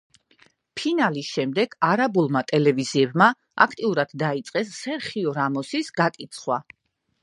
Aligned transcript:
ფინალის 0.79 1.29
შემდეგ 1.33 1.75
არაბულმა 1.89 2.43
ტელევიზიებმა 2.53 3.29
აქტიურად 3.69 4.19
დაიწყეს 4.27 4.77
სერხიო 4.83 5.39
რამოსის 5.41 5.99
გაკიცხვა. 6.05 6.65